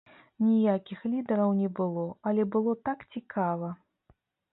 Ніякіх 0.43 1.03
лідараў 1.11 1.51
не 1.59 1.69
было, 1.79 2.05
але 2.31 2.45
было 2.55 2.73
так 2.89 2.99
цікава! 3.17 3.69